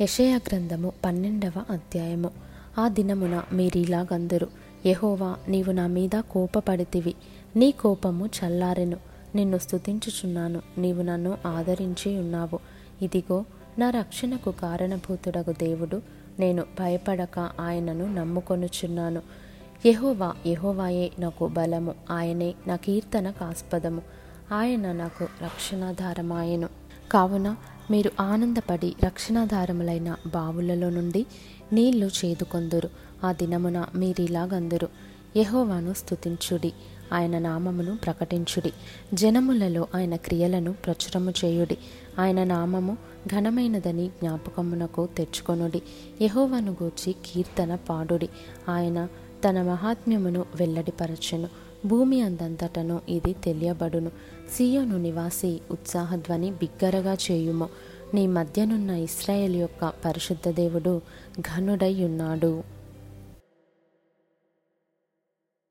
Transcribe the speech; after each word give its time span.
యషయ 0.00 0.36
గ్రంథము 0.36 0.92
పన్నెండవ 1.04 1.52
అధ్యాయము. 1.70 2.30
ఆ 2.78 2.88
దినమున 2.88 3.42
మీరిలాగందరు. 3.52 4.48
యహోవా 4.86 5.36
నీవు 5.48 5.70
నా 5.70 5.86
మీద 5.86 6.20
కోపపడితివి. 6.30 7.14
నీ 7.56 7.70
కోపము 7.70 8.26
చల్లారెను. 8.26 8.96
నిన్ను 9.34 9.58
స్తుతించుచున్నాను. 9.58 10.62
నీవు 10.78 11.02
నన్ను 11.02 11.38
ఆదరించి 11.46 12.18
ఉన్నావు. 12.18 12.58
ఇదిగో 13.02 13.44
నా 13.78 13.90
రక్షణకు 13.90 14.50
కారణభూతుడగు 14.50 15.52
దేవుడు 15.52 16.02
నేను 16.38 16.62
భయపడక 16.62 17.38
ఆయనను 17.60 18.14
నమ్ముకొనుచున్నాను. 18.14 19.22
యహోవా 19.86 20.34
యహోవాయే 20.46 21.12
నాకు 21.18 21.48
బలము. 21.48 21.94
ఆయనే 22.10 22.54
నా 22.66 22.76
కీర్తన 22.76 23.30
కాస్పదము 23.30 24.02
ఆయన 24.52 24.92
నాకు 24.92 25.24
రక్షణాధారమాయెను. 25.42 26.68
కావున 27.12 27.56
మీరు 27.90 28.10
ఆనందపడి 28.20 28.94
రక్షణాధారములైన 29.04 30.16
బావులలో 30.26 30.90
నుండి 30.90 31.26
నీళ్ళు 31.72 32.10
చేదుకొందురు. 32.24 32.90
ఆ 33.24 33.32
దినమున 33.32 33.86
మీరిలాగందురు. 33.94 34.88
యహోవాను 35.36 35.94
స్తుతించుడి. 35.94 36.72
ఆయన 37.12 37.38
నామమును 37.38 37.96
ప్రకటించుడి. 37.96 38.72
జనములలో 39.14 39.88
ఆయన 39.94 40.16
క్రియలను 40.16 40.72
ప్రచురము 40.72 41.32
చేయుడి. 41.44 41.78
ఆయన 42.18 42.44
నామము 42.44 42.96
ఘనమైనదని 43.26 44.08
జ్ఞాపకమునకు 44.08 45.08
తెచ్చుకొనుడి. 45.16 45.82
యహోవాను 46.22 46.76
గూర్చి 46.82 47.14
కీర్తన 47.26 47.74
పాడుడి. 47.74 48.28
ఆయన 48.68 49.08
తన 49.48 49.62
మహాత్మ్యమును 49.62 50.44
వెల్లడిపరచును. 50.54 51.65
భూమి 51.86 52.20
అందంతటను 52.20 53.00
ఇది 53.08 53.32
తెలియబడును. 53.32 54.10
సియోను 54.56 54.98
నివాసి 54.98 55.60
ఉత్సాహధ్వని 55.70 56.50
బిగ్గరగా 56.50 57.14
చేయుము. 57.14 57.68
నీ 58.14 58.26
మధ్యనున్న 58.26 58.90
ఇస్రాయేల్ 58.90 59.56
యొక్క 59.56 59.92
పరిశుద్ధ 60.04 60.48
దేవుడు 60.48 61.00
ఘనుడై 61.40 61.94
ఉన్నాడు. 62.04 62.75